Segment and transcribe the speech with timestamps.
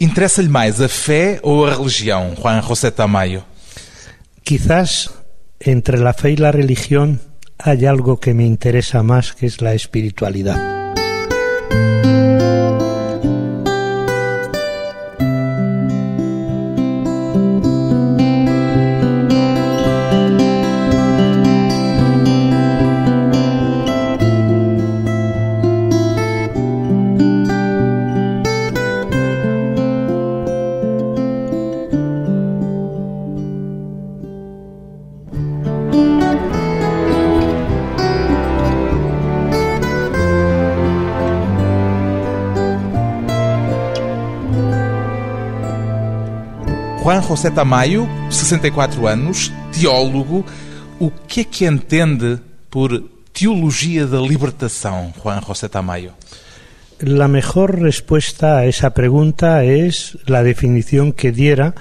[0.00, 3.44] Interessa-lhe mais a fé ou a religião, Juan José Tamayo?
[4.42, 5.08] Quizás
[5.60, 7.20] entre la fe y la religión
[7.58, 10.83] hay algo que me interesa más, que es la espiritualidad.
[47.44, 50.46] José Tamayo, 64 anos, teólogo.
[50.98, 56.14] O que é que entende por teologia da libertação, Juan José Tamayo?
[57.00, 61.74] La mejor respuesta a esa pregunta es la definición que diera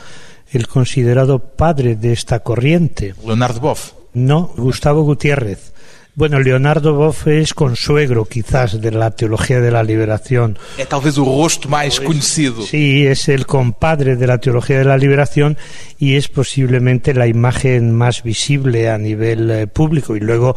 [0.51, 3.15] el considerado padre de esta corriente.
[3.25, 3.93] Leonardo Boff.
[4.13, 5.71] No, Gustavo Gutiérrez.
[6.15, 10.59] Bueno, Leonardo Boff es consuegro, quizás, de la teología de la liberación.
[10.77, 12.61] É talvez o rosto mais conhecido.
[12.61, 15.57] Sí, es el compadre de la teología de la liberación
[15.97, 20.55] y es posiblemente la imagen más visible a nivel eh, público y luego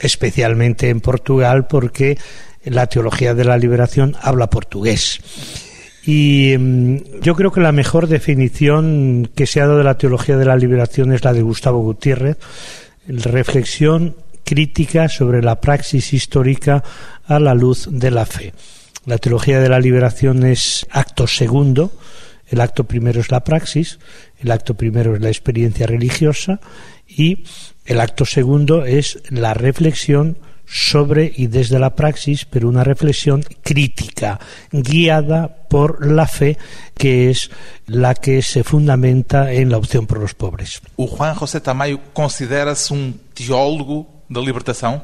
[0.00, 2.18] especialmente en Portugal porque
[2.64, 5.20] la teología de la liberación habla portugués.
[6.04, 10.36] Y mm, yo creo que la mejor definición que se ha dado de la teología
[10.36, 12.36] de la liberación es la de Gustavo Gutiérrez,
[13.06, 14.16] reflexión
[14.48, 16.82] crítica sobre la praxis histórica
[17.26, 18.54] a la luz de la fe.
[19.04, 21.92] La teología de la liberación es acto segundo,
[22.46, 23.98] el acto primero es la praxis,
[24.38, 26.60] el acto primero es la experiencia religiosa
[27.06, 27.44] y
[27.84, 34.40] el acto segundo es la reflexión sobre y desde la praxis, pero una reflexión crítica,
[34.72, 36.56] guiada por la fe,
[36.94, 37.50] que es
[37.86, 40.80] la que se fundamenta en la opción por los pobres.
[40.96, 45.02] O Juan José Tamayo considera-se um teólogo da libertação?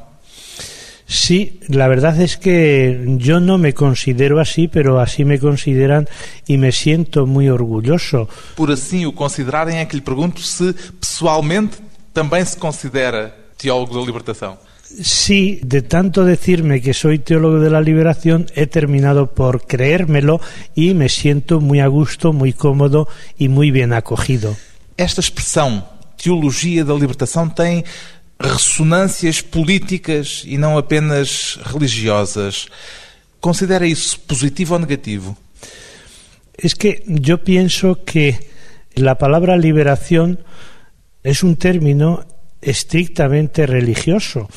[1.07, 6.07] Sí, la verdad es que yo no me considero así, pero así me consideran
[6.47, 8.27] y me siento muy orgulloso.
[8.55, 11.77] Por assim o considerarem, é que lhe pergunto se pessoalmente
[12.11, 14.57] também se considera teólogo da libertação.
[14.83, 20.39] Sí, de tanto decirme que soy teólogo de la liberación, he terminado por creérmelo
[20.75, 23.07] y me siento muy a gusto, muy cómodo
[23.37, 24.55] y muy bien acogido.
[24.97, 25.83] Esta expressão,
[26.15, 27.83] teologia da libertação, tem
[28.39, 32.67] ressonâncias políticas e não apenas religiosas.
[33.39, 35.37] Considera isso positivo ou negativo?
[36.57, 38.39] Es que yo pienso que
[38.95, 40.39] la palabra liberación
[41.23, 42.25] es un término
[42.61, 44.49] estrictamente religioso,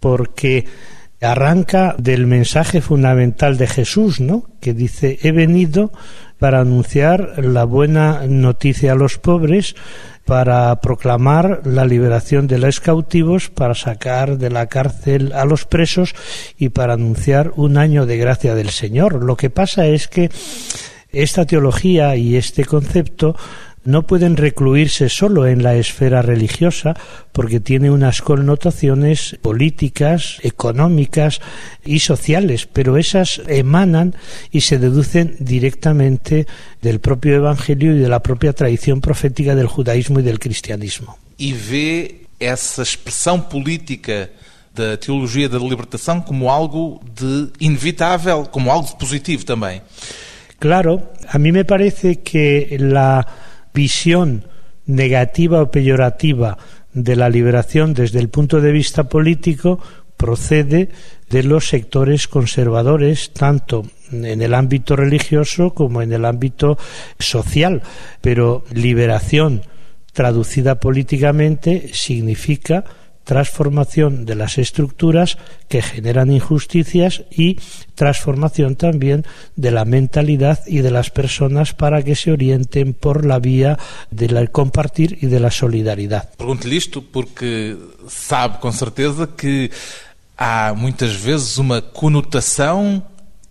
[0.00, 0.66] porque
[1.20, 4.44] arranca del mensaje fundamental de Jesús, ¿no?
[4.60, 5.92] Que dice, he venido
[6.38, 9.74] para anunciar la buena noticia a los pobres,
[10.26, 16.14] para proclamar la liberación de los cautivos, para sacar de la cárcel a los presos
[16.58, 19.22] y para anunciar un año de gracia del Señor.
[19.22, 20.30] Lo que pasa es que
[21.10, 23.36] esta teología y este concepto
[23.86, 26.94] no pueden recluirse solo en la esfera religiosa
[27.32, 31.40] porque tiene unas connotaciones políticas, económicas
[31.84, 34.14] y sociales, pero esas emanan
[34.50, 36.46] y se deducen directamente
[36.82, 41.18] del propio Evangelio y de la propia tradición profética del judaísmo y del cristianismo.
[41.38, 44.30] E vê essa expressão política
[44.74, 49.80] da teologia da libertação como algo de inevitável, como algo de positivo também.
[50.58, 53.24] Claro, a mí me parece que la
[53.76, 54.48] visión
[54.86, 56.56] negativa o peyorativa
[56.96, 59.78] de la liberación desde el punto de vista político
[60.16, 60.88] procede
[61.28, 66.78] de los sectores conservadores, tanto en el ámbito religioso como en el ámbito
[67.18, 67.82] social.
[68.22, 69.60] Pero liberación
[70.14, 72.84] traducida políticamente significa
[73.26, 75.36] transformación de las estructuras
[75.68, 77.58] que generan injusticias y
[77.96, 79.26] transformación también
[79.56, 83.78] de la mentalidad y de las personas para que se orienten por la vía
[84.12, 86.30] del compartir y de la solidaridad.
[86.38, 87.76] Pergunto-lhe isto porque
[88.06, 89.72] sabe com certeza que
[90.38, 93.02] há muitas vezes uma conotação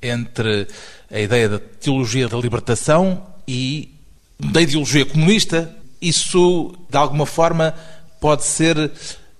[0.01, 0.67] entre
[1.11, 3.91] a ideia da teologia da libertação e
[4.39, 5.75] da ideologia comunista.
[6.01, 7.73] Isso, de alguma forma,
[8.21, 8.91] pode ser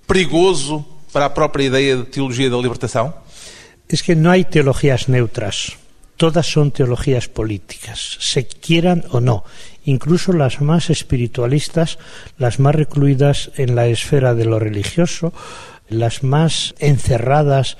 [0.06, 3.14] perigoso para a própria ideia de teologia da libertação?
[3.88, 5.78] Es que no hay teologías neutras.
[6.16, 9.44] Todas son teologías políticas, se quieran o no.
[9.84, 11.98] Incluso las más espiritualistas,
[12.38, 15.32] las más recluidas en la esfera de lo religioso,
[15.88, 17.76] las más encerradas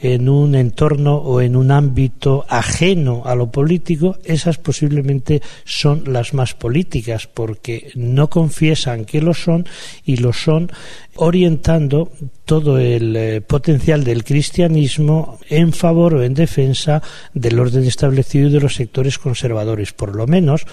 [0.00, 6.34] en un entorno o en un ámbito ajeno a lo político, esas posiblemente son las
[6.34, 9.66] más políticas, porque no confiesan que lo son
[10.04, 10.70] y lo son
[11.16, 12.10] orientando
[12.46, 17.02] todo el eh, potencial del cristianismo en favor o en defensa
[17.34, 19.92] del orden establecido y de los sectores conservadores.
[19.92, 20.64] Por lo menos,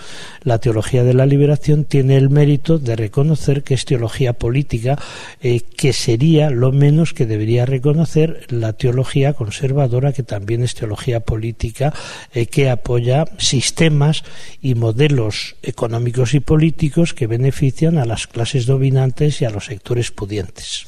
[0.44, 4.97] la teología de la liberación tiene el mérito de reconocer que es teología política,
[5.41, 11.19] eh, que sería lo menos que debería reconocer la teología conservadora, que también es teología
[11.19, 11.94] política,
[12.34, 14.24] eh, que apoya sistemas
[14.62, 20.12] y modelos económicos y políticos que benefician a las clases dominantes y a los sectores
[20.12, 20.86] pudientes.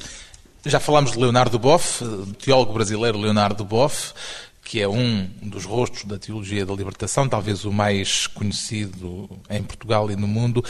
[0.66, 2.02] Já falámos de Leonardo Boff,
[2.44, 4.14] teólogo brasileiro Leonardo Boff,
[4.62, 10.12] que é um dos rostos da teologia da libertação, talvez o mais conhecido em Portugal
[10.12, 10.64] e no mundo.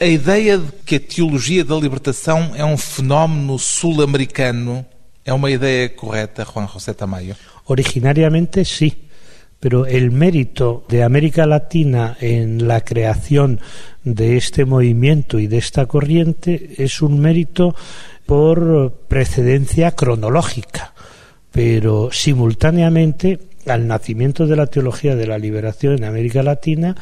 [0.00, 4.84] A ideia de que a teologia da libertação é um fenómeno sul-americano
[5.24, 7.36] é uma ideia correta, Juan José Tamayo?
[7.66, 9.10] Originariamente sí.
[9.60, 13.60] pero el mérito de América Latina en la creación
[14.02, 17.76] de este movimiento y de esta corriente es un mérito
[18.24, 20.94] por precedencia cronológica,
[21.52, 26.96] pero simultáneamente al nacimiento de la teología de la liberación en América Latina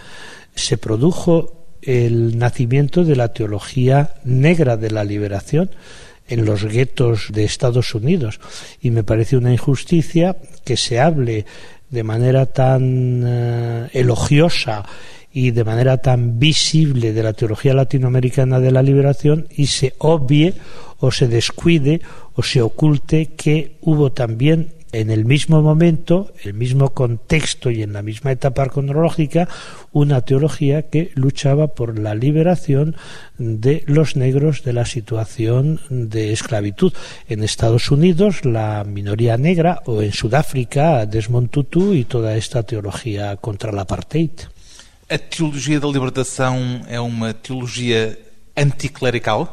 [0.57, 5.71] se produjo el nacimiento de la teología negra de la liberación
[6.29, 8.41] en los guetos de Estados Unidos.
[8.81, 11.47] Y me parece una injusticia que se hable
[11.91, 14.85] de manera tan eh, elogiosa
[15.33, 20.55] y de manera tan visible de la teología latinoamericana de la liberación y se obvie
[20.99, 22.01] o se descuide
[22.35, 27.93] o se oculte que hubo también en el mismo momento, el mismo contexto y en
[27.93, 29.49] la misma etapa cronológica,
[29.93, 32.97] una teología que luchaba por la liberación
[33.39, 36.93] de los negros de la situación de esclavitud.
[37.29, 43.37] En Estados Unidos, la minoría negra, o en Sudáfrica, Desmond Tutu y toda esta teología
[43.37, 44.31] contra la apartheid.
[45.11, 48.19] A teologia da libertação é uma teologia
[48.55, 49.49] anticlerical?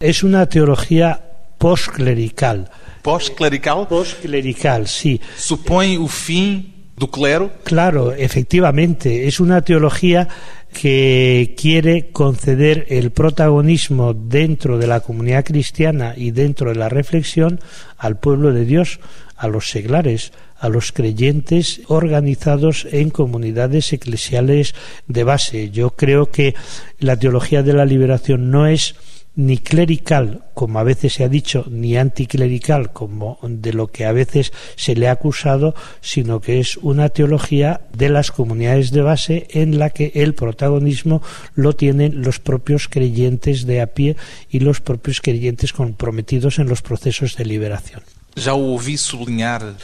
[0.00, 1.20] Es una teología
[1.58, 2.70] postclerical.
[3.08, 3.88] Pós-clerical?
[3.88, 5.18] Postclerical, sí.
[5.40, 7.50] Supõe o fim do clero?
[7.64, 9.26] Claro, efectivamente.
[9.26, 10.28] Es una teología
[10.74, 17.60] que quiere conceder el protagonismo dentro de la comunidad cristiana y dentro de la reflexión
[17.96, 19.00] al pueblo de Dios,
[19.38, 24.74] a los seglares, a los creyentes organizados en comunidades eclesiales
[25.06, 25.70] de base.
[25.70, 26.54] Yo creo que
[26.98, 28.96] la teología de la liberación no es
[29.38, 34.10] ni clerical, como a veces se ha dicho, ni anticlerical, como de lo que a
[34.10, 39.46] veces se le ha acusado, sino que es una teología de las comunidades de base
[39.50, 41.22] en la que el protagonismo
[41.54, 44.16] lo tienen los propios creyentes de a pie
[44.50, 48.02] y los propios creyentes comprometidos en los procesos de liberación.
[48.36, 49.76] Já ouvi sublinhar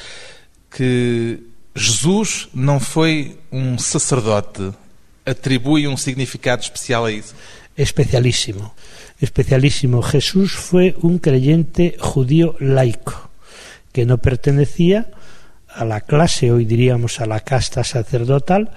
[0.68, 1.38] que
[1.76, 4.72] Jesus não foi um sacerdote.
[5.24, 7.34] Atribui um significado especial a isso?
[7.76, 8.72] Especialísimo
[9.24, 10.02] especialísimo.
[10.02, 13.30] Jesús fue un creyente judío laico,
[13.92, 15.08] que no pertenecía
[15.68, 18.70] a la clase, hoy diríamos a la casta sacerdotal,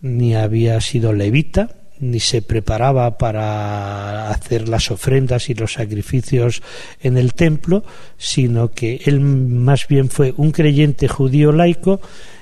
[0.00, 6.62] ni había sido levita, ni se preparaba para hacer las ofrendas y los sacrificios
[7.00, 7.84] en el templo,
[8.18, 12.00] sino que él más bien fue un creyente judío laico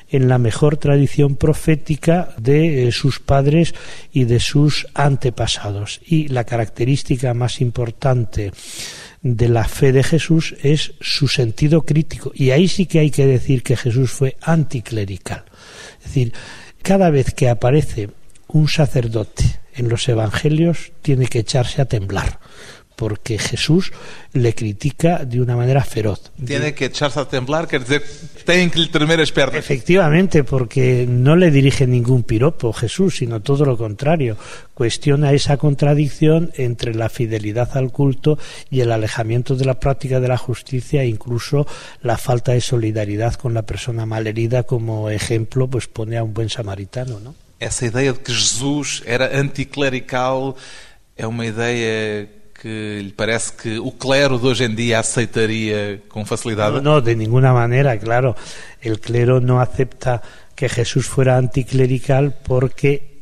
[0.08, 3.74] en la mejor tradición profética de eh, sus padres
[4.12, 6.00] y de sus antepasados.
[6.06, 8.52] Y la característica más importante
[9.22, 12.32] de la fe de Jesús es su sentido crítico.
[12.34, 15.44] Y ahí sí que hay que decir que Jesús fue anticlerical.
[15.98, 16.32] Es decir,
[16.82, 18.10] cada vez que aparece
[18.48, 22.38] un sacerdote en los evangelios tiene que echarse a temblar
[22.96, 23.92] porque Jesús
[24.32, 26.32] le critica de una manera feroz.
[26.44, 28.02] Tiene que echarse a temblar, decir,
[28.44, 29.56] tienen que tremer las piernas.
[29.56, 34.36] Efectivamente, porque no le dirige ningún piropo Jesús, sino todo lo contrario.
[34.74, 38.38] Cuestiona esa contradicción entre la fidelidad al culto
[38.70, 41.66] y el alejamiento de la práctica de la justicia e incluso
[42.02, 46.48] la falta de solidaridad con la persona malherida como ejemplo, pues pone a un buen
[46.48, 47.34] samaritano, ¿no?
[47.60, 50.54] Esa idea de que Jesús era anticlerical
[51.16, 52.26] es una idea
[52.64, 56.76] que parece que o clero de hoje em dia aceitaria com facilidade?
[56.76, 58.34] No, no, de ninguna manera, claro.
[58.80, 60.22] El clero no acepta
[60.56, 63.20] que Jesús fuera anticlerical porque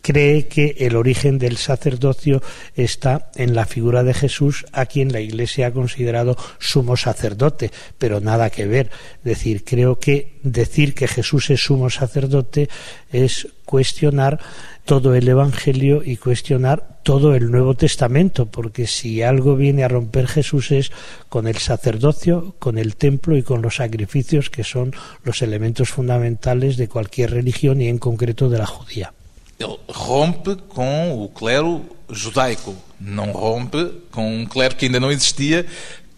[0.00, 2.40] cree que el origen del sacerdocio
[2.76, 8.20] está en la figura de Jesús, a quien la Iglesia ha considerado sumo sacerdote, pero
[8.20, 8.90] nada que ver.
[9.18, 12.68] Es decir, creo que decir que Jesús es sumo sacerdote
[13.10, 14.38] es cuestionar
[14.84, 20.26] todo el Evangelio y cuestionar todo el Nuevo Testamento, porque si algo viene a romper
[20.26, 20.90] Jesús es
[21.28, 26.76] con el sacerdocio, con el templo y con los sacrificios, que son los elementos fundamentales
[26.76, 29.12] de cualquier religión y en concreto de la judía.
[29.56, 35.64] Ele rompe com o clero judaico, não rompe com um clero que ainda não existia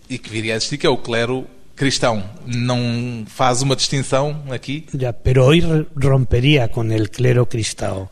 [0.09, 1.47] e que viria a existir, que é o clero
[1.77, 2.25] cristão.
[2.47, 4.87] Não faz uma distinção aqui?
[4.95, 5.61] Ya, pero hoy
[5.95, 8.09] rompería con el clero cristão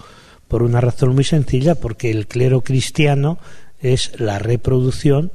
[0.54, 3.40] por una razón muy sencilla, porque el clero cristiano
[3.80, 5.32] es la reproducción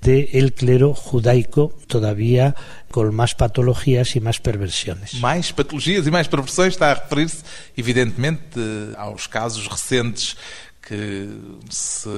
[0.00, 2.54] del clero judaico todavía
[2.90, 5.20] con más patologías y más perversiones.
[5.20, 7.44] Mais patologias e mais perversões está a referir-se,
[7.76, 8.56] evidentemente,
[8.96, 10.40] aos casos recentes
[10.80, 11.28] que
[11.68, 12.08] se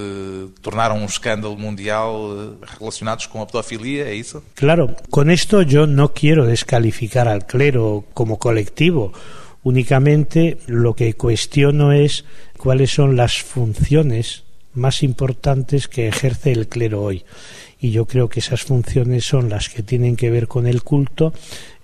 [0.62, 4.44] tornaram um escândalo mundial relacionados com a pedofilia, é isso?
[4.54, 9.12] Claro, con esto yo no quiero descalificar al clero como colectivo.
[9.64, 12.24] Únicamente lo que cuestiono es
[12.56, 14.44] cuáles son las funciones
[14.74, 17.24] más importantes que ejerce el clero hoy.
[17.80, 21.32] Y yo creo que esas funciones son las que tienen que ver con el culto,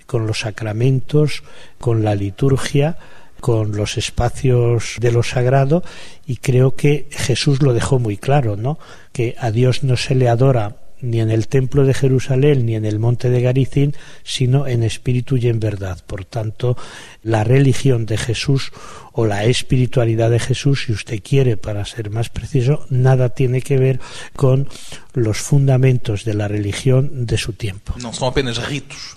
[0.07, 1.43] con los sacramentos,
[1.79, 2.99] con la liturgia,
[3.41, 5.83] con los espacios de lo sagrado
[6.27, 8.79] y creo que Jesús lo dejó muy claro, ¿no?
[9.13, 12.85] Que a Dios no se le adora ni en el templo de Jerusalén ni en
[12.85, 15.99] el monte de Garicín, sino en espíritu y en verdad.
[16.07, 16.77] Por tanto,
[17.23, 18.73] la religión de Jesús
[19.13, 23.79] o la espiritualidad de Jesús, si usted quiere, para ser más preciso, nada tiene que
[23.79, 24.01] ver
[24.37, 24.69] con
[25.15, 27.95] los fundamentos de la religión de su tiempo.
[28.01, 29.17] No son apenas ritos.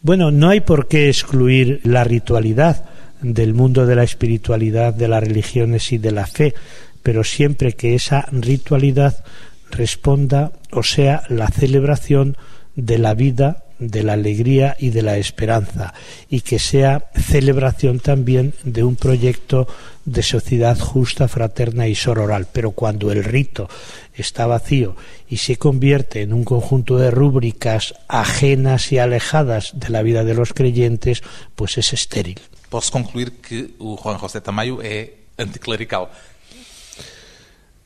[0.00, 2.84] Bueno, no hay por qué excluir la ritualidad
[3.20, 6.54] del mundo de la espiritualidad, de las religiones y de la fe,
[7.02, 9.24] pero siempre que esa ritualidad
[9.70, 12.36] responda o sea la celebración
[12.74, 15.94] de la vida, de la alegría y de la esperanza,
[16.28, 19.68] y que sea celebración también de un proyecto
[20.04, 22.46] de sociedad justa, fraterna y sororal.
[22.52, 23.68] Pero cuando el rito
[24.14, 24.96] está vacío
[25.28, 30.34] y se convierte en un conjunto de rúbricas ajenas y alejadas de la vida de
[30.34, 31.22] los creyentes,
[31.54, 32.40] pues es estéril.
[32.68, 36.10] Posso concluir que o Juan José Tamayo é anticlerical.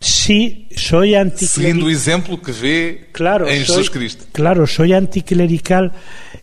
[0.02, 1.90] Sí, soy Seguindo o anticlerical.
[1.90, 4.26] exemplo que vê Claro, em soy, Jesus Cristo.
[4.32, 5.92] claro, soy anticlerical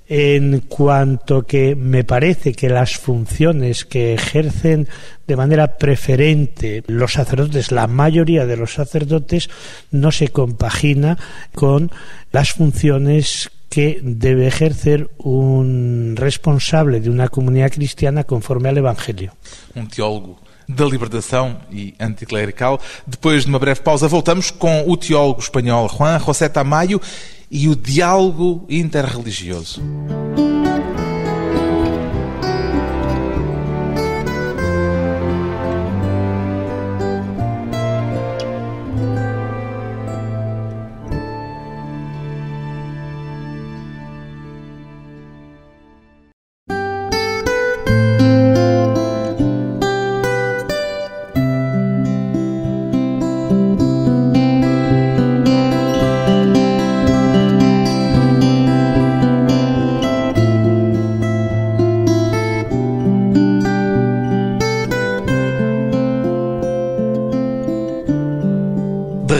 [0.07, 4.87] en cuanto que me parece que las funciones que ejercen
[5.27, 9.49] de manera preferente los sacerdotes, la mayoría de los sacerdotes,
[9.91, 11.17] no se compagina
[11.53, 11.91] con
[12.31, 19.33] las funciones que debe ejercer un responsable de una comunidad cristiana conforme al Evangelio.
[19.75, 20.39] um teólogo
[20.69, 22.79] da libertação e anticlerical.
[23.07, 27.01] Depois de uma breve pausa, voltamos com o teólogo espanhol Juan José Tamayo
[27.49, 29.81] e o diálogo interreligioso.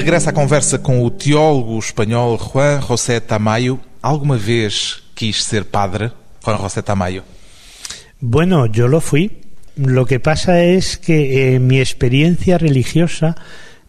[0.10, 5.66] De regresso à conversa com o teólogo espanhol Juan José Tamayo, alguma vez quis ser
[5.66, 6.12] padre,
[6.44, 7.24] Juan José Tamayo?
[8.20, 9.30] Bueno, yo lo fui.
[9.76, 13.36] Lo que pasa es que eh, mi experiencia religiosa,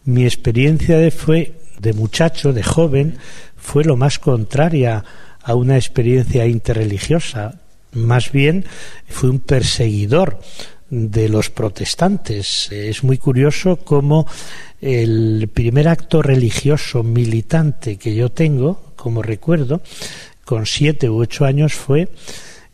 [0.05, 3.17] mi experiencia de fue de muchacho, de joven,
[3.57, 5.03] fue lo más contraria
[5.41, 7.55] a una experiencia interreligiosa.
[7.93, 8.65] Más bien
[9.09, 10.39] fui un perseguidor
[10.91, 12.69] de los protestantes.
[12.71, 14.27] Es muy curioso cómo
[14.81, 19.81] el primer acto religioso militante que yo tengo, como recuerdo,
[20.45, 22.09] con siete u ocho años fue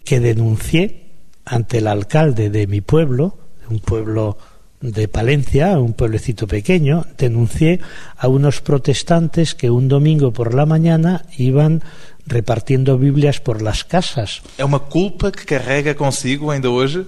[0.04, 1.06] que denuncié
[1.46, 3.38] ante el alcalde de mi pueblo,
[3.70, 4.38] un pueblo
[4.82, 7.80] de Palencia, un pueblecito pequeño, denuncié
[8.18, 11.84] a unos protestantes que un domingo por la mañana iban
[12.26, 14.42] repartiendo Biblias por las casas.
[14.58, 17.06] É uma culpa que carrega consigo ainda hoje?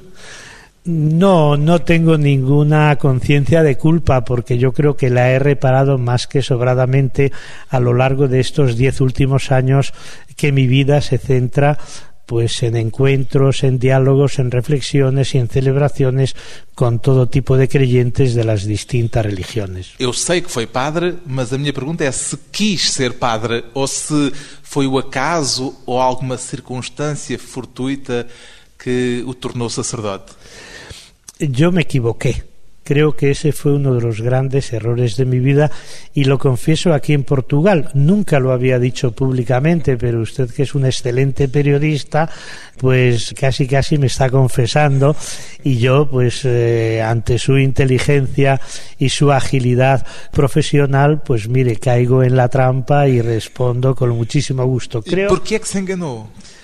[0.86, 6.26] No, no tengo ninguna conciencia de culpa porque yo creo que la he reparado más
[6.26, 7.32] que sobradamente
[7.70, 9.94] a lo largo de estos diez últimos años
[10.36, 11.78] que mi vida se centra
[12.30, 16.36] pues en encuentros, en diálogos, en reflexiones y en celebraciones
[16.76, 19.98] con todo tipo de creyentes de las distintas religiones.
[19.98, 23.88] Eu sei que foi padre, mas a minha pergunta é se quis ser padre ou
[23.88, 24.32] se
[24.62, 28.28] foi o acaso ou alguma circunstância fortuita
[28.78, 30.38] que o tornou sacerdote.
[31.39, 32.43] Yo me equivoqué.
[32.84, 35.69] Creo que ese fue uno de los grandes errores de mi vida
[36.15, 37.91] y lo confieso aquí en Portugal.
[37.93, 42.29] Nunca lo había dicho públicamente, pero usted que es un excelente periodista,
[42.77, 45.15] pues casi casi me está confesando
[45.63, 48.60] y yo pues eh, ante su inteligencia
[48.98, 55.03] y su agilidad profesional, pues mire, caigo en la trampa y respondo con muchísimo gusto.
[55.03, 55.29] Creo...
[55.29, 55.86] ¿Por qué se?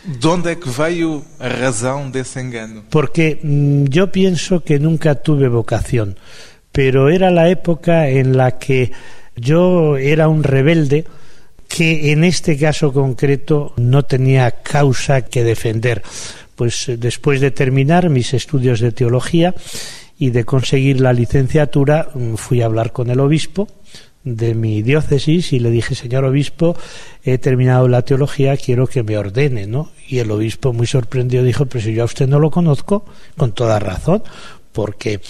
[0.06, 0.70] ¿De onde é que
[1.40, 2.84] a razão desse engano?
[2.90, 6.16] Porque mmm, yo pienso que nunca tuve vocación,
[6.72, 8.92] pero era la época en la que
[9.36, 11.06] yo era un rebelde
[11.68, 16.04] que en este caso concreto no tenía causa que defender.
[16.56, 19.56] Pues eh, después de terminar mis estudios de teología
[20.20, 23.68] y de conseguir la licenciatura, mm, fui a hablar con el obispo
[24.26, 26.76] de mi diócesis y le dije, señor obispo,
[27.24, 29.92] he terminado la teología, quiero que me ordene, ¿no?
[30.10, 33.06] Y el obispo, muy sorprendido, dijo, pero si yo a usted no lo conozco,
[33.38, 34.24] con toda razón,
[34.72, 35.22] porque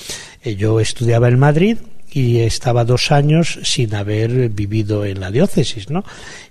[0.43, 1.77] eh, yo estudiaba en Madrid
[2.09, 6.05] y estaba dos años sin haber vivido en la diócesis, ¿no?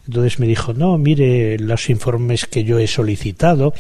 [0.07, 3.73] Entonces me dijo, no, mire, los informes que yo he solicitado,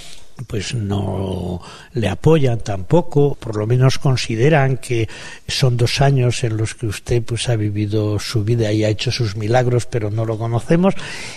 [0.46, 1.60] pues no
[1.92, 5.08] le apoyan tampoco, por lo menos consideran que
[5.46, 9.10] son dos años en los que usted pues ha vivido su vida y ha hecho
[9.10, 10.94] sus milagros, pero no lo conocemos.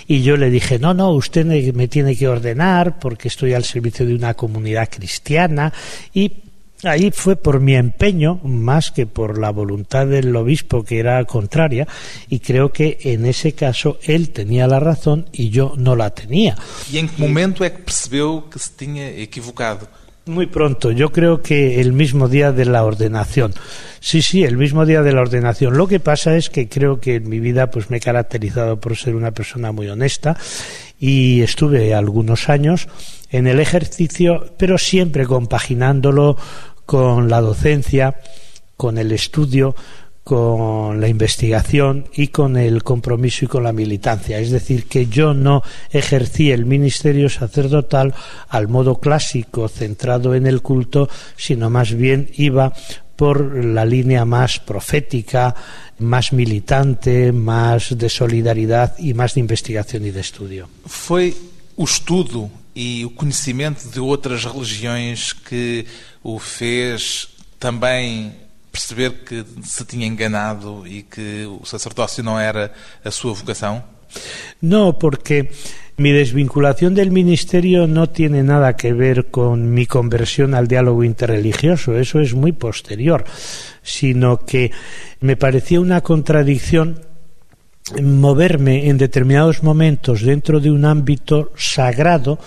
[0.08, 4.06] Y yo le dije, no, no, usted me tiene que ordenar porque estoy al servicio
[4.06, 5.72] de una comunidad cristiana
[6.14, 6.47] y
[6.84, 11.88] Ahí fue por mi empeño más que por la voluntad del obispo que era contraria
[12.30, 16.56] y creo que en ese caso él tenía la razón y yo no la tenía.
[16.92, 19.88] ¿Y en qué momento es que percibió que se tenía equivocado?
[20.28, 23.54] Muy pronto, yo creo que el mismo día de la ordenación.
[24.00, 25.78] Sí, sí, el mismo día de la ordenación.
[25.78, 28.98] Lo que pasa es que creo que en mi vida pues me he caracterizado por
[28.98, 30.38] ser una persona muy honesta
[31.00, 32.88] y estuve algunos años
[33.30, 36.38] en el ejercicio, pero siempre compaginándolo
[36.86, 38.16] con la docencia,
[38.78, 39.76] con el estudio,
[40.28, 44.40] con la investigación y con el compromiso y con la militancia.
[44.40, 48.14] Es decir, que yo no ejercí el ministerio sacerdotal
[48.50, 52.74] al modo clásico, centrado en el culto, sino más bien iba
[53.18, 55.54] por la línea más profética,
[56.00, 60.70] más militante, más de solidaridad y más de investigación y de estudio.
[60.86, 61.36] Foi
[61.76, 65.86] o estudo e o conhecimento de outras religiões que
[66.22, 67.28] o fez
[67.60, 68.32] também
[68.72, 72.72] perceber que se tinha enganado e que o sacerdócio não era
[73.04, 73.97] a sua vocação?
[74.62, 75.50] No, porque
[75.98, 81.98] mi desvinculación del ministerio no tiene nada que ver con mi conversión al diálogo interreligioso,
[81.98, 83.24] eso es muy posterior,
[83.82, 84.72] sino que
[85.22, 87.02] me parecía una contradicción
[88.02, 92.38] moverme en determinados momentos dentro de un ámbito sagrado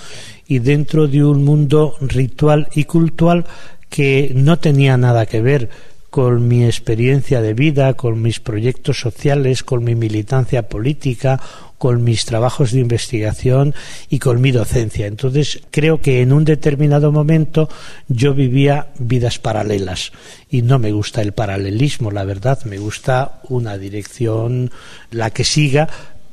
[0.47, 3.47] y dentro de un mundo ritual y cultural
[3.89, 5.71] que no tenía nada que ver
[6.11, 11.41] con mi experiencia de vida, con mis proyectos sociales, con mi militancia política,
[11.79, 13.75] con mis trabajos de investigación
[14.11, 15.07] y con mi docencia.
[15.07, 17.69] Entonces, creo que en un determinado momento
[18.09, 20.13] yo vivía vidas paralelas
[20.51, 24.71] y no me gusta el paralelismo, la verdad, me gusta una dirección
[25.11, 25.89] la que siga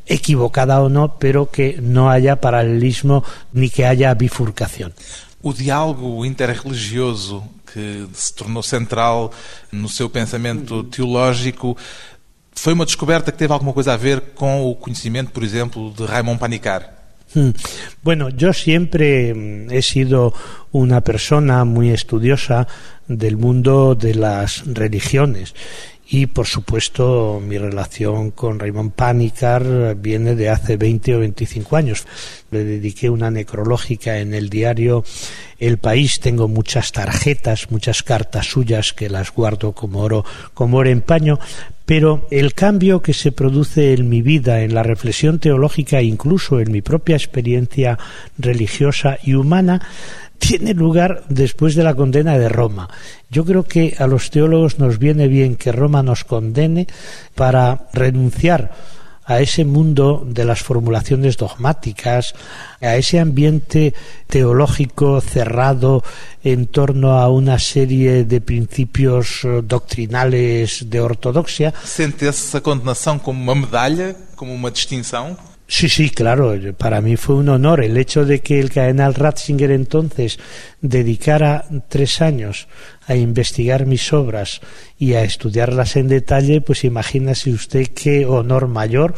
[0.07, 4.93] equivocada o no, pero que no haya paralelismo ni que haya bifurcación.
[5.43, 9.31] O diálogo interreligioso que se tornou central
[9.71, 11.77] no seu pensamento teológico
[12.57, 16.05] foi uma descoberta que teve alguma coisa a ver com o conhecimento, por exemplo, de
[16.05, 16.97] Raymond Panicar?
[17.35, 17.51] Hmm.
[18.01, 20.33] Bueno, yo siempre mm, he sido
[20.71, 22.67] una persona muy estudiosa
[23.07, 25.53] del mundo de las religiones
[26.09, 32.07] y por supuesto mi relación con Raymond Panicar viene de hace 20 o 25 años.
[32.49, 35.03] Le dediqué una necrológica en el diario
[35.59, 40.89] El País, tengo muchas tarjetas, muchas cartas suyas que las guardo como oro, como oro
[40.89, 41.39] en paño,
[41.85, 46.71] pero el cambio que se produce en mi vida, en la reflexión teológica, incluso en
[46.71, 47.97] mi propia experiencia
[48.37, 49.81] religiosa y humana,
[50.37, 52.89] tiene lugar después de la condena de Roma.
[53.29, 56.87] Yo creo que a los teólogos nos viene bien que Roma nos condene
[57.35, 58.71] para renunciar
[59.27, 62.33] a ese mundo de las formulaciones dogmáticas,
[62.81, 63.93] a ese ambiente
[64.27, 66.01] teológico cerrado
[66.43, 71.73] en torno a una serie de principios eh, doctrinales de ortodoxia.
[71.83, 75.37] ¿Siente esa condenación como una medalla, como una distinción?
[75.69, 76.55] Sí, sí, claro.
[76.77, 80.39] Para mí fue un honor el hecho de que el cardenal Ratzinger entonces
[80.79, 82.69] dedicara tres años
[83.05, 84.61] a investigar mis obras
[84.97, 89.13] y a estudiarlas en detalle, pues imagínese usted qué honor mayor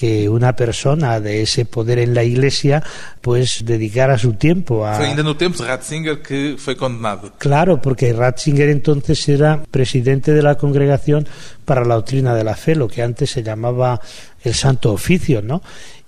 [0.00, 2.82] que una persona de ese poder en la Iglesia
[3.20, 4.94] pues dedicara su tiempo a...
[4.94, 7.32] Fue ainda no tiempo de Ratzinger que fue condenado.
[7.36, 11.28] Claro, porque Ratzinger entonces era presidente de la Congregación
[11.66, 14.00] para la Doctrina de la Fe, lo que antes se llamaba
[14.42, 15.60] el Santo Oficio, ¿no?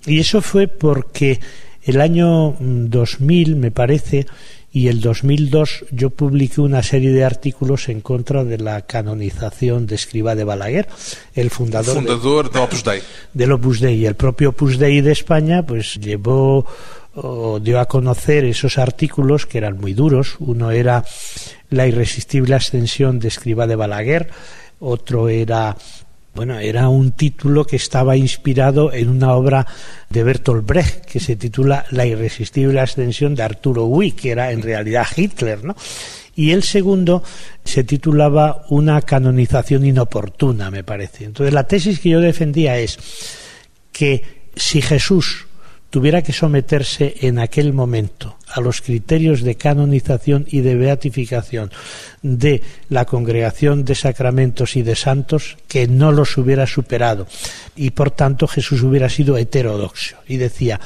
[0.07, 1.39] Y eso fue porque
[1.83, 4.25] el año 2000, me parece,
[4.73, 9.93] y el 2002 yo publiqué una serie de artículos en contra de la canonización de
[9.93, 10.87] Escriba de Balaguer,
[11.35, 13.01] el fundador, fundador de, Opus Dei.
[13.33, 13.99] Del Opus Dei.
[13.99, 16.65] Y el propio Opus Dei de España pues llevó
[17.13, 20.37] o dio a conocer esos artículos que eran muy duros.
[20.39, 21.05] Uno era
[21.69, 24.31] la irresistible ascensión de Escriba de Balaguer,
[24.79, 25.77] otro era
[26.35, 29.67] bueno, era un título que estaba inspirado en una obra
[30.09, 34.63] de Bertolt Brecht que se titula La irresistible ascensión de Arturo Huy, que era en
[34.63, 35.75] realidad Hitler, ¿no?
[36.35, 37.23] Y el segundo
[37.63, 41.25] se titulaba Una canonización inoportuna, me parece.
[41.25, 42.97] Entonces la tesis que yo defendía es
[43.91, 45.45] que si Jesús
[45.93, 51.69] tuviera que someterse en aquel momento a los criterios de canonización y de beatificación
[52.23, 57.27] de la congregación de sacramentos y de santos, que no los hubiera superado.
[57.75, 60.15] Y por tanto Jesús hubiera sido heterodoxo.
[60.27, 60.79] Y decía,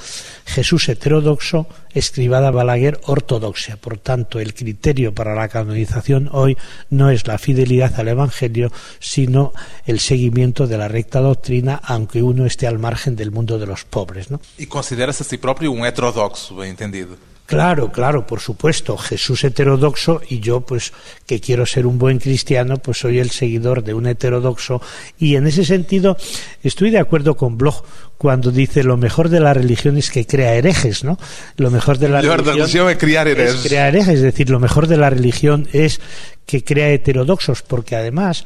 [0.48, 3.76] Jesús heterodoxo, escribada Balaguer ortodoxia.
[3.78, 6.58] Por tanto, el criterio para la canonización hoy
[6.90, 9.52] no es la fidelidad al Evangelio, sino
[9.86, 13.84] el seguimiento de la recta doctrina, aunque uno esté al margen del mundo de los
[13.84, 14.32] pobres.
[14.32, 14.40] ¿no?
[14.58, 17.18] ¿Y consideras a sí propio un heterodoxo, entendido?
[17.48, 18.98] Claro, claro, por supuesto.
[18.98, 20.92] Jesús heterodoxo y yo, pues,
[21.26, 24.82] que quiero ser un buen cristiano, pues soy el seguidor de un heterodoxo.
[25.18, 26.18] Y en ese sentido,
[26.62, 27.86] estoy de acuerdo con Bloch
[28.18, 31.18] cuando dice lo mejor de la religión es que crea herejes, ¿no?
[31.56, 33.56] Lo mejor de la religión, es crear herejes.
[33.56, 36.02] Es crear herejes, es decir, lo mejor de la religión es
[36.46, 38.44] que crea heterodoxos, porque además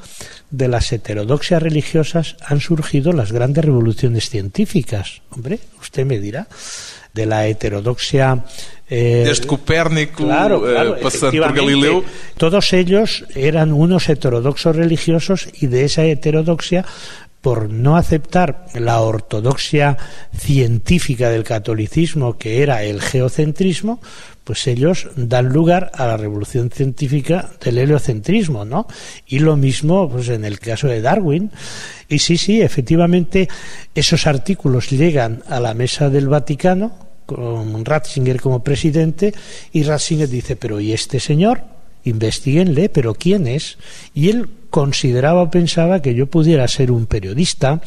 [0.51, 5.23] de las heterodoxias religiosas han surgido las grandes revoluciones científicas.
[5.31, 6.47] Hombre, usted me dirá
[7.13, 8.43] de la heterodoxia.
[8.93, 12.03] Eh, Desde Copérnico, claro, eh, pasando por Galileo.
[12.35, 16.83] Todos ellos eran unos heterodoxos religiosos y de esa heterodoxia
[17.39, 19.97] por no aceptar la ortodoxia
[20.37, 24.01] científica del catolicismo, que era el geocentrismo,
[24.43, 28.87] pues ellos dan lugar a la revolución científica del heliocentrismo, ¿no?
[29.25, 31.49] Y lo mismo, pues en el caso de Darwin.
[32.09, 33.47] Y sí, sí, efectivamente,
[33.95, 39.33] esos artículos llegan a la mesa del Vaticano, con Ratzinger como presidente,
[39.71, 41.63] y Ratzinger dice, pero ¿y este señor?
[42.03, 43.77] investiguenle, pero ¿quién es?
[44.13, 47.81] Y él consideraba o pensaba que yo pudiera ser un periodista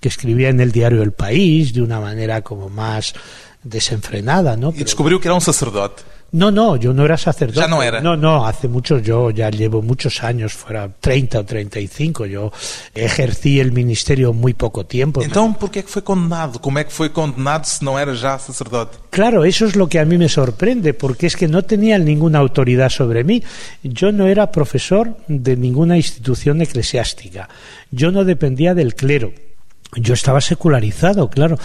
[0.00, 3.14] que escribía en el diario El País de una manera como más
[3.62, 4.72] desenfrenada, ¿no?
[4.74, 6.02] Y descubrió que era un sacerdote.
[6.32, 7.60] No, no, yo no era sacerdote.
[7.60, 8.00] Ya no era.
[8.00, 12.52] No, no, hace mucho, yo ya llevo muchos años, fuera 30 o 35, yo
[12.94, 15.22] ejercí el ministerio muy poco tiempo.
[15.22, 16.60] Entonces, ¿por qué fue condenado?
[16.60, 18.98] ¿Cómo es que fue condenado si no era ya sacerdote?
[19.10, 22.40] Claro, eso es lo que a mí me sorprende, porque es que no tenía ninguna
[22.40, 23.42] autoridad sobre mí.
[23.82, 27.48] Yo no era profesor de ninguna institución eclesiástica.
[27.90, 29.32] Yo no dependía del clero
[29.96, 31.58] yo estaba secularizado, claro.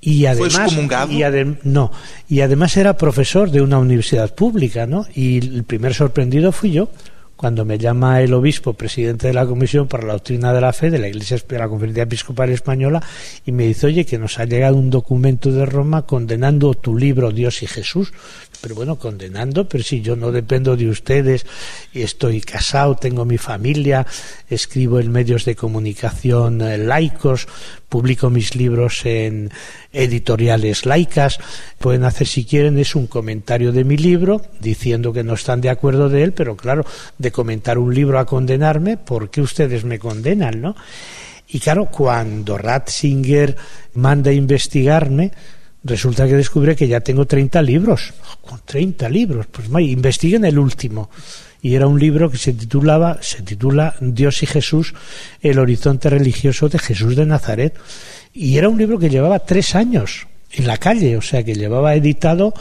[0.00, 0.72] Y además,
[1.08, 1.22] y
[1.62, 1.90] no,
[2.28, 5.06] y además era profesor de una universidad pública, ¿no?
[5.14, 6.90] Y el primer sorprendido fui yo
[7.36, 10.90] cuando me llama el obispo, presidente de la Comisión para la Doctrina de la Fe
[10.90, 13.02] de la Iglesia de la Conferencia Episcopal Española,
[13.44, 17.32] y me dice, oye, que nos ha llegado un documento de Roma condenando tu libro
[17.32, 18.12] Dios y Jesús.
[18.64, 21.44] Pero bueno, condenando, pero si yo no dependo de ustedes,
[21.92, 24.06] y estoy casado, tengo mi familia,
[24.48, 27.46] escribo en medios de comunicación eh, laicos,
[27.90, 29.50] publico mis libros en
[29.92, 31.36] editoriales laicas,
[31.78, 35.68] pueden hacer si quieren es un comentario de mi libro diciendo que no están de
[35.68, 36.86] acuerdo de él, pero claro,
[37.18, 40.74] de comentar un libro a condenarme, ¿por qué ustedes me condenan, no?
[41.48, 43.56] Y claro, cuando Ratzinger
[43.92, 45.32] manda a investigarme,
[45.84, 48.14] resulta que descubre que ya tengo 30 libros.
[48.40, 51.10] Con 30 libros, pues investiguen el último.
[51.62, 54.94] Y era un libro que se titulaba, se titula Dios y Jesús,
[55.40, 57.74] el horizonte religioso de Jesús de Nazaret.
[58.32, 61.94] Y era un libro que llevaba tres años en la calle, o sea que llevaba
[61.94, 62.54] editado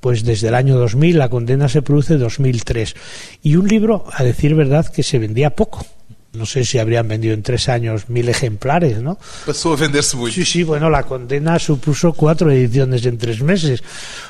[0.00, 2.94] pues desde el año 2000, la condena se produce en 2003.
[3.42, 5.86] Y un libro, a decir verdad, que se vendía poco
[6.34, 9.18] no sé si habrían vendido en tres años mil ejemplares, ¿no?
[9.46, 10.34] Pasó a venderse mucho.
[10.34, 13.82] Sí, sí, bueno, la condena supuso cuatro ediciones en tres meses.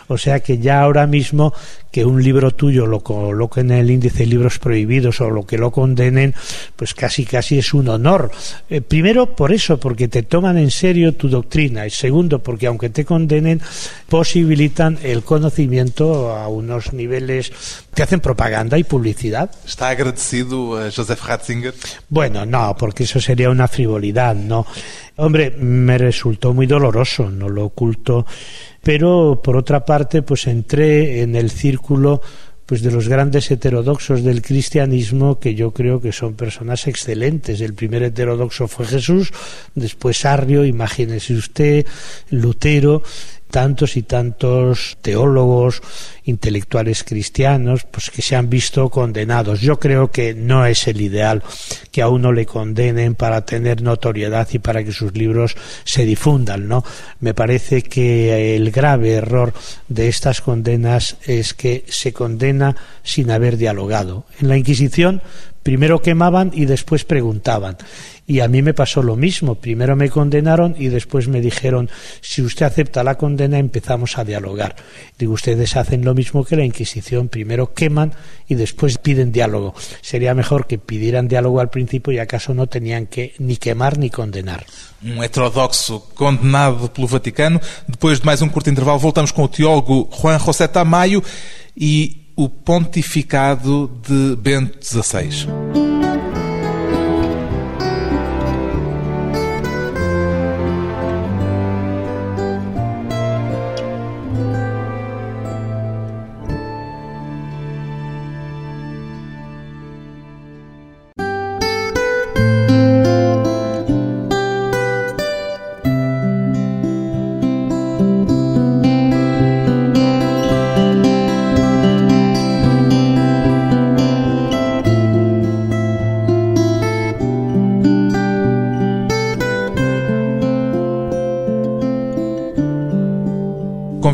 [0.09, 1.55] O sea que ya ahora mismo
[1.91, 5.59] que un libro tuyo lo coloquen en el índice de libros prohibidos o lo que
[5.59, 6.35] lo condenen,
[6.75, 8.33] pues casi casi es un honor.
[8.69, 11.87] Eh, primero por eso, porque te toman en serio tu doctrina.
[11.87, 13.61] Y segundo, porque aunque te condenen,
[14.09, 17.53] posibilitan el conocimiento a unos niveles
[17.95, 19.51] que hacen propaganda y publicidad.
[19.65, 21.75] ¿Está agradecido a Joseph Ratzinger?
[22.09, 24.67] Bueno, no, porque eso sería una frivolidad, ¿no?
[25.17, 28.27] Hombre, me resultó muy doloroso, no lo oculto,
[28.83, 32.21] pero por otra parte, pues entré en el círculo
[32.67, 37.61] pues de los grandes heterodoxos del cristianismo que yo creo que son personas excelentes.
[37.61, 39.33] El primer heterodoxo fue Jesús,
[39.75, 41.87] después Arrio, imagínese usted,
[42.31, 43.03] Lutero,
[43.55, 45.81] tantos y tantos teólogos,
[46.25, 49.61] intelectuales cristianos, pues que se han visto condenados.
[49.61, 51.41] Yo creo que no es el ideal
[51.93, 56.67] que a uno le condenen para tener notoriedad y para que sus libros se difundan,
[56.67, 56.83] ¿no?
[57.21, 59.55] Me parece que el grave error
[59.87, 64.25] de estas condenas es que se condena sin haber dialogado.
[64.41, 65.23] En la Inquisición
[65.65, 67.77] primero quemaban y después preguntaban.
[68.27, 69.57] Y a mí me pasó lo mismo.
[69.57, 74.77] Primero me condenaron y después me dijeron, si usted acepta la condena, empezamos a dialogar.
[75.19, 77.29] Digo, ustedes hacen lo mismo que la Inquisición.
[77.29, 78.13] Primero queman
[78.49, 79.75] y después piden diálogo.
[80.01, 84.09] Sería mejor que pidieran diálogo al principio y acaso no tenían que ni quemar ni
[84.09, 84.65] condenar.
[85.03, 87.61] Um heterodoxo condenado pelo Vaticano.
[87.87, 91.23] Depois de mais um curto intervalo, voltamos com o teólogo Juan José Tamayo
[91.77, 95.94] e o pontificado de Bento XVI.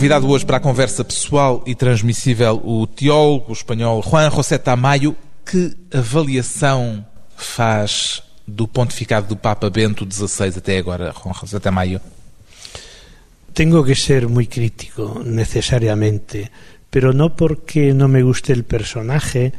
[0.00, 5.14] Convidado hoje para a conversa pessoal e transmissível o teólogo espanhol Juan José Tamayo.
[5.44, 7.04] Que avaliação
[7.36, 12.00] faz do pontificado do Papa Bento XVI até agora, Juan José Tamayo?
[13.52, 16.50] Tengo que ser muy crítico, necesariamente,
[16.88, 19.52] pero no porque no me guste el personaje,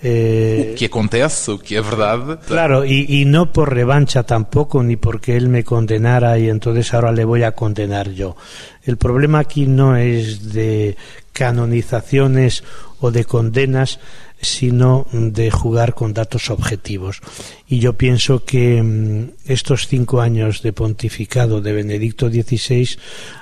[0.00, 2.38] eh, o que acontece, o que é verdade.
[2.46, 7.10] Claro, y, y, no por revancha tampoco, ni porque él me condenara y entonces ahora
[7.10, 8.36] le voy a condenar yo.
[8.84, 10.96] El problema aquí no es de
[11.32, 12.62] canonizaciones
[13.00, 13.98] o de condenas,
[14.40, 17.20] sino de jugar con datos objetivos.
[17.66, 22.88] Y yo pienso que mm, estos cinco años de pontificado de Benedicto XVI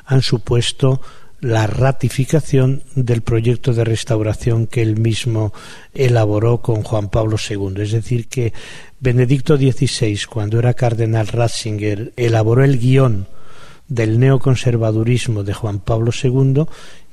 [0.06, 1.00] han supuesto
[1.40, 5.52] la ratificación del proyecto de restauración que él mismo
[5.94, 7.82] elaboró con Juan Pablo II.
[7.82, 8.52] Es decir, que
[9.00, 13.26] Benedicto XVI, cuando era cardenal Ratzinger, elaboró el guion
[13.88, 16.64] del neoconservadurismo de Juan Pablo II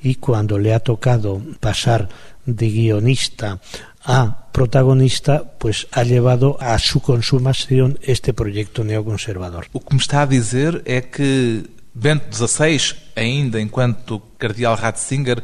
[0.01, 2.09] y cuando le ha tocado pasar
[2.45, 3.59] de guionista
[4.05, 9.67] a protagonista, pues ha llevado a su consumación este proyecto neoconservador.
[9.73, 15.43] Lo que me está a decir es que Bento XVI, ainda enquanto cardeal Ratzinger,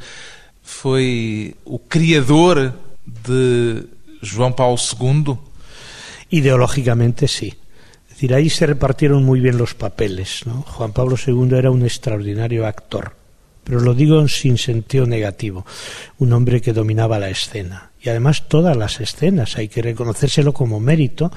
[0.64, 2.74] foi o criador
[3.06, 3.86] de
[4.22, 5.38] João Paulo II?
[6.32, 7.54] Ideológicamente sí.
[8.34, 10.42] Ahí se repartieron muy bien los papeles.
[10.46, 10.64] ¿no?
[10.64, 13.16] Juan Pablo II era un extraordinario actor,
[13.64, 15.66] pero lo digo sin sentido negativo,
[16.18, 19.58] un hombre que dominaba la escena y además todas las escenas.
[19.58, 21.32] Hay que reconocérselo como mérito,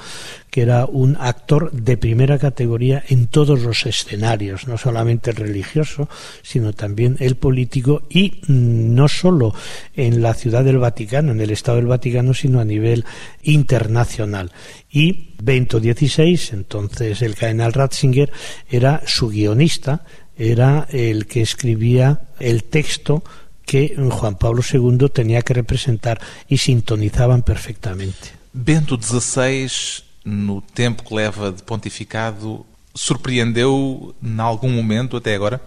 [0.50, 6.08] que era un actor de primera categoría en todos los escenarios, no solamente el religioso,
[6.42, 9.54] sino también el político y mm, no solo
[9.94, 13.04] en la ciudad del Vaticano, en el Estado del Vaticano, sino a nivel
[13.42, 14.52] internacional.
[14.90, 18.30] Y Bento XVI, entonces el cardenal Ratzinger,
[18.70, 20.04] era su guionista,
[20.36, 23.22] era el que escribía el texto
[23.64, 28.34] que Juan Pablo II tenía que representar e sintonizaban perfectamente.
[28.52, 35.60] Bento XVI, no tempo que leva de pontificado, surpreendeu em algum momento até agora?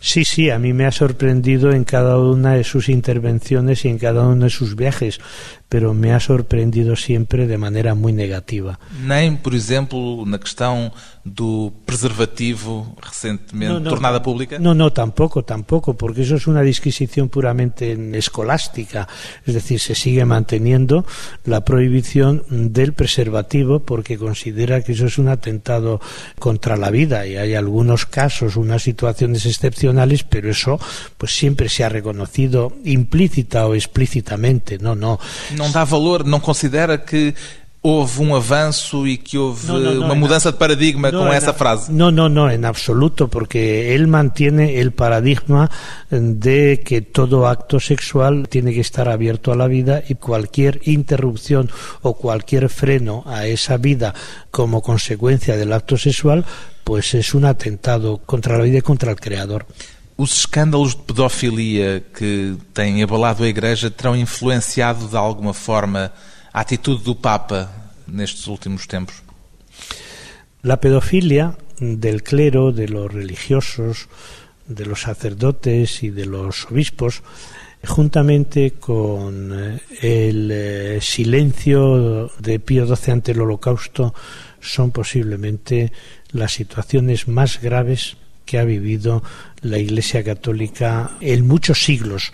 [0.00, 3.98] Sí, sí, a mí me ha sorprendido en cada una de sus intervenciones y en
[3.98, 5.18] cada uno de sus viajes.
[5.68, 8.78] Pero me ha sorprendido siempre de manera muy negativa.
[9.02, 10.92] Nem, por exemplo, na questão
[11.26, 13.90] do preservativo recentemente No, no.
[13.90, 14.58] tornada pública?
[14.60, 19.08] No, no, tampoco, tampoco, porque eso es una disquisición puramente escolástica.
[19.44, 21.04] Es decir, se sigue manteniendo
[21.44, 26.00] la prohibición del preservativo porque considera que eso es un atentado
[26.38, 30.78] contra la vida y hay algunos casos, unas situaciones excepcionales, pero eso
[31.18, 34.78] pues siempre se ha reconocido implícita o explícitamente.
[34.78, 35.18] No, no.
[35.56, 37.34] Não dá valor, não considera que
[37.88, 41.52] houve um avanço e que houve No, no, no, uma mudança de paradigma com essa
[41.52, 41.92] frase?
[41.92, 45.70] No, no, no, en absoluto, porque él mantiene el paradigma
[46.10, 51.70] de que todo acto sexual tiene que estar abierto a la vida y cualquier interrupción
[52.02, 54.14] o cualquier freno a esa vida
[54.50, 56.44] como consecuencia del acto sexual,
[56.82, 59.66] pues es un atentado contra la vida y contra el creador.
[60.18, 66.10] Os escândalos de pedofilia que têm abalado a Igreja terão influenciado de alguma forma
[66.52, 67.70] a atitude do Papa
[68.08, 69.22] nestes últimos tempos?
[70.62, 74.08] La pedofilia del clero, de los religiosos,
[74.66, 77.22] de los sacerdotes y de los obispos,
[77.86, 84.14] juntamente con eh, el eh, silencio de Pío XII ante el holocausto,
[84.60, 85.92] son posiblemente
[86.32, 89.22] las situaciones más graves que ha vivido
[89.60, 92.32] la Iglesia Católica en muchos siglos,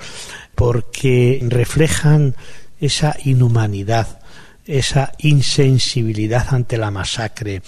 [0.54, 2.36] porque reflejan
[2.80, 4.20] esa inhumanidad,
[4.66, 7.62] esa insensibilidad ante la masacre,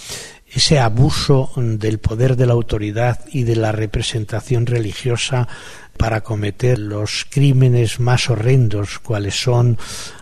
[0.46, 5.48] ese abuso del poder de la autoridad y de la representación religiosa
[5.96, 9.78] para cometer los crímenes más horrendos, cuales son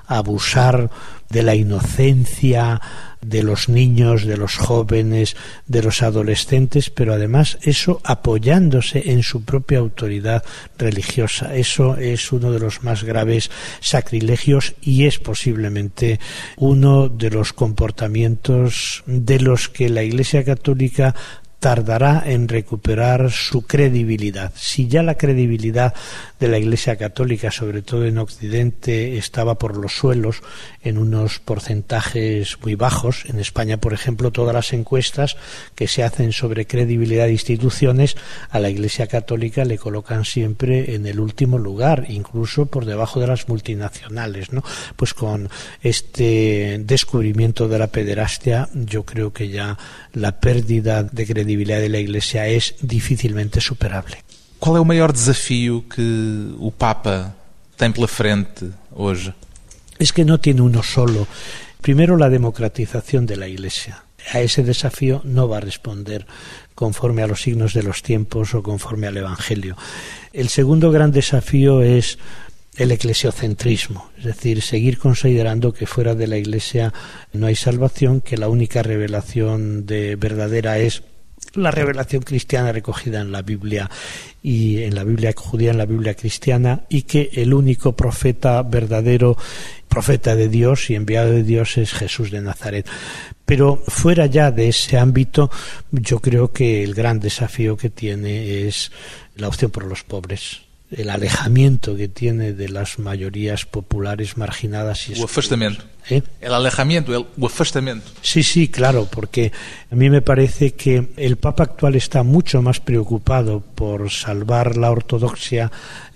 [0.06, 0.90] abusar
[1.28, 2.80] de la inocencia
[3.22, 9.44] de los niños, de los jóvenes, de los adolescentes, pero además eso apoyándose en su
[9.44, 10.44] propia autoridad
[10.76, 11.54] religiosa.
[11.54, 16.20] Eso es uno de los más graves sacrilegios y es posiblemente
[16.56, 21.14] uno de los comportamientos de los que la Iglesia Católica
[21.62, 24.52] tardará en recuperar su credibilidad.
[24.56, 25.94] Si ya la credibilidad
[26.42, 30.42] de la Iglesia Católica, sobre todo en Occidente, estaba por los suelos
[30.83, 35.37] en unos porcentajes muy bajos, en España, por ejemplo, todas las encuestas
[35.76, 38.16] que se hacen sobre credibilidad de instituciones
[38.50, 43.28] a la Iglesia Católica le colocan siempre en el último lugar, incluso por debajo de
[43.28, 44.64] las multinacionales, ¿no?
[44.96, 45.48] Pues con
[45.81, 49.78] este descubrimiento de la pederastia, yo creo que ya
[50.12, 54.24] la pérdida de credibilidad de la Iglesia es difícilmente superable.
[54.62, 57.35] Qual é o maior desafio que o Papa
[57.77, 59.35] tem pela frente hoje?
[59.98, 61.27] Es que no tiene uno solo.
[61.81, 64.05] Primero, la democratización de la Iglesia.
[64.33, 66.29] A ese desafío no va a responder
[66.77, 69.77] conforme a los signos de los tiempos o conforme al Evangelio.
[70.33, 72.20] El segundo gran desafío es
[72.77, 76.94] el eclesiocentrismo, es decir, seguir considerando que fuera de la Iglesia
[77.33, 81.03] no hay salvación, que la única revelación de verdadera es
[81.55, 83.90] la revelación cristiana recogida en la Biblia
[84.42, 89.37] y en la Biblia judía, en la Biblia cristiana, y que el único profeta verdadero,
[89.88, 92.87] profeta de Dios y enviado de Dios es Jesús de Nazaret.
[93.44, 95.50] Pero fuera ya de ese ámbito,
[95.90, 98.90] yo creo que el gran desafío que tiene es
[99.37, 105.20] la opción por los pobres el alejamiento que tiene de las mayorías populares marginadas y
[105.20, 105.85] O afastamento.
[106.11, 106.22] ¿Eh?
[106.40, 108.11] El alejamiento, el, o afastamento.
[108.20, 109.52] Sí, sí, claro, porque
[109.90, 114.90] a mí me parece que el Papa actual está mucho más preocupado por salvar la
[114.90, 115.70] ortodoxia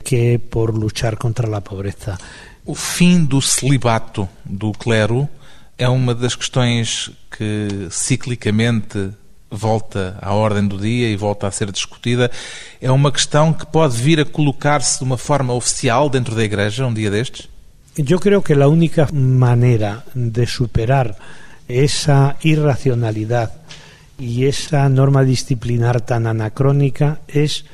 [0.05, 2.19] que por luchar contra la pobreza.
[2.65, 5.29] O fim do celibato do clero
[5.79, 9.11] é uma das questões que ciclicamente
[9.51, 12.31] volta à ordem do dia e volta a ser discutida.
[12.81, 16.87] É uma questão que pode vir a colocar-se de uma forma oficial dentro da Igreja
[16.87, 17.49] um dia destes?
[17.99, 21.17] Yo creo que la única manera de superar
[21.67, 23.53] esa irracionalidad
[24.19, 27.65] y esa norma disciplinar tan anacrónica es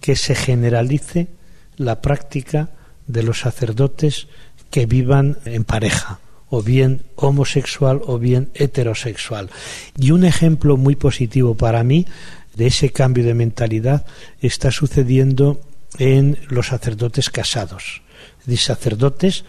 [0.00, 1.28] que se generalice
[1.76, 2.70] la práctica
[3.06, 4.26] de los sacerdotes
[4.70, 9.50] que vivan en pareja, o bien homosexual o bien heterosexual.
[9.98, 12.06] Y un ejemplo muy positivo para mí
[12.54, 14.04] de ese cambio de mentalidad
[14.42, 15.60] está sucediendo
[15.98, 18.02] en los sacerdotes casados,
[18.44, 19.44] decir, sacerdotes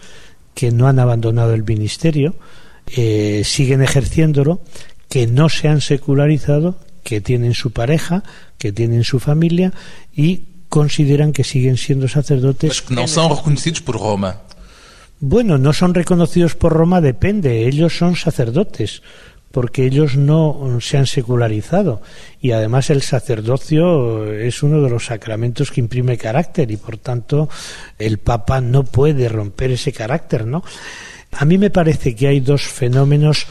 [0.54, 2.34] que no han abandonado el ministerio,
[2.86, 4.60] eh, siguen ejerciéndolo,
[5.08, 8.22] que no se han secularizado, que tienen su pareja,
[8.58, 9.72] que tienen su familia
[10.14, 12.68] y consideran que siguen siendo sacerdotes.
[12.68, 14.40] Mas que não são reconhecidos por Roma.
[15.24, 19.04] Bueno, no son reconocidos por Roma, depende, ellos son sacerdotes,
[19.52, 22.02] porque ellos no se han secularizado.
[22.40, 27.48] Y además el sacerdocio es uno de los sacramentos que imprime carácter y por tanto
[28.00, 30.64] el Papa no puede romper ese carácter, ¿no?
[31.30, 33.46] A mí me parece que hay dos fenómenos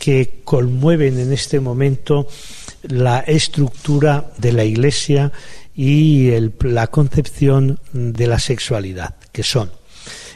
[0.00, 2.26] que conmueven en este momento
[2.82, 5.30] la estructura de la Iglesia
[5.72, 6.32] y
[6.62, 9.70] la concepción de la sexualidad, que son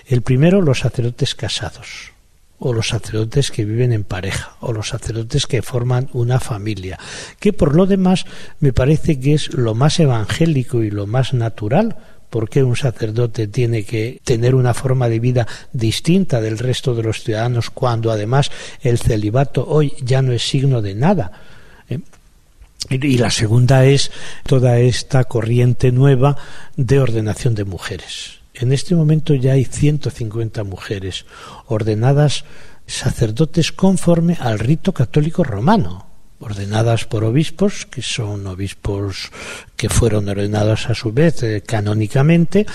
[0.06, 2.12] el primero los sacerdotes casados
[2.58, 6.98] o los sacerdotes que viven en pareja, o los sacerdotes que forman una familia,
[7.38, 8.24] que por lo demás
[8.60, 11.96] me parece que es lo más evangélico y lo más natural,
[12.30, 17.22] porque un sacerdote tiene que tener una forma de vida distinta del resto de los
[17.22, 18.50] ciudadanos cuando además
[18.82, 21.32] el celibato hoy ya no es signo de nada.
[21.88, 22.00] ¿eh?
[22.90, 24.10] Y la segunda es
[24.44, 26.36] toda esta corriente nueva
[26.76, 28.35] de ordenación de mujeres.
[28.58, 31.26] En este momento ya hay 150 mujeres
[31.66, 32.44] ordenadas
[32.86, 36.06] sacerdotes conforme al rito católico romano,
[36.40, 39.30] ordenadas por obispos, que son obispos
[39.76, 42.66] que fueron ordenados a su vez eh, canónicamente.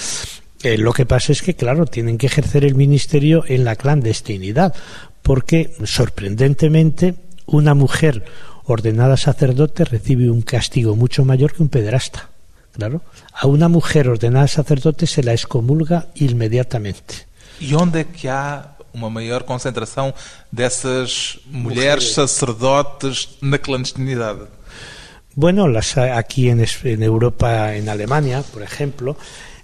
[0.64, 4.76] Eh, lo que pasa es que, claro, tienen que ejercer el ministerio en la clandestinidad,
[5.24, 7.16] porque sorprendentemente
[7.48, 8.24] una mujer
[8.66, 12.31] ordenada sacerdote recibe un castigo mucho mayor que un pederasta.
[12.72, 13.02] Claro,
[13.34, 17.28] a una mujer ordenada sacerdote se la excomulga inmediatamente.
[17.60, 20.14] E onde é que há uma maior concentração
[20.52, 24.48] dessas mulheres, sacerdotes na clandestinidade?
[25.36, 29.16] Bueno, las aquí en, en Europa, en Alemania, por ejemplo,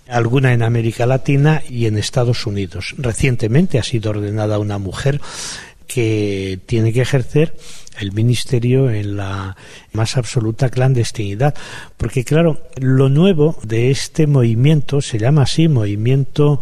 [0.07, 2.95] alguna en América Latina y en Estados Unidos.
[2.97, 5.19] Recientemente ha sido ordenada una mujer
[5.87, 7.57] que tiene que ejercer
[7.99, 9.55] el ministerio en la
[9.93, 11.55] más absoluta clandestinidad.
[11.97, 16.59] Porque claro, lo nuevo de este movimiento se llama así movimiento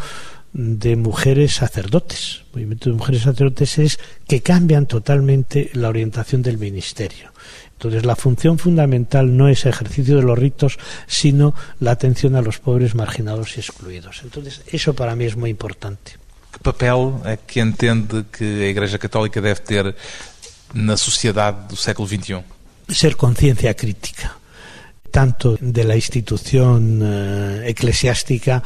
[0.53, 2.43] de mujeres sacerdotes.
[2.53, 7.31] Movimiento de mujeres sacerdotes es que cambian totalmente la orientación del ministerio.
[7.73, 12.59] Entonces, la función fundamental no es ejercicio de los ritos, sino la atención a los
[12.59, 14.21] pobres, marginados y excluidos.
[14.23, 16.13] Entonces, eso para mí es muy importante.
[16.55, 19.93] ¿Qué papel é que entende que a Igreja Católica debe ter
[20.75, 22.43] na sociedade do século XXI?
[22.91, 24.35] Ser conciencia crítica,
[25.09, 28.61] tanto de la institución eh, eclesiástica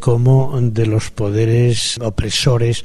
[0.00, 2.82] como de los poderes opresores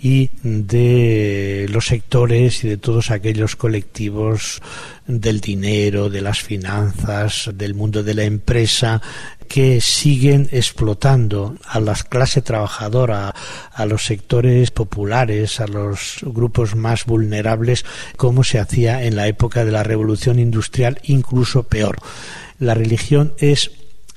[0.00, 4.60] y de los sectores y de todos aquellos colectivos
[5.06, 9.00] del dinero, de las finanzas, del mundo de la empresa,
[9.46, 13.34] que siguen explotando a la clase trabajadora,
[13.72, 17.84] a los sectores populares, a los grupos más vulnerables,
[18.16, 21.98] como se hacía en la época de la revolución industrial, incluso peor.
[22.58, 23.70] La religión es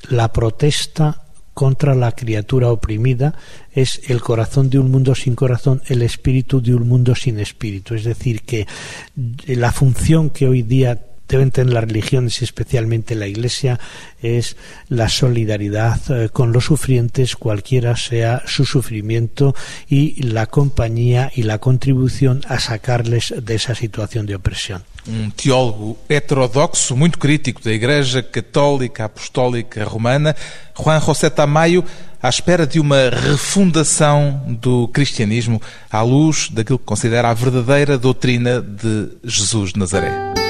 [0.09, 1.23] la protesta
[1.53, 3.33] contra la criatura oprimida,
[3.71, 7.95] es el corazón de un mundo sin corazón, el espíritu de un mundo sin espíritu.
[7.95, 8.67] Es decir, que
[9.47, 13.79] la función que hoy día deben tener las religiones y especialmente la Iglesia
[14.21, 14.55] es
[14.89, 19.55] la solidaridad eh, con los sufrientes, cualquiera sea su sufrimiento,
[19.87, 24.83] y la compañía y la contribución a sacarles de esa situación de opresión.
[25.07, 30.35] um teólogo heterodoxo, muito crítico da Igreja Católica Apostólica Romana,
[30.75, 31.83] Juan José Tamayo,
[32.21, 38.59] à espera de uma refundação do cristianismo à luz daquilo que considera a verdadeira doutrina
[38.59, 40.46] de Jesus de Nazaré.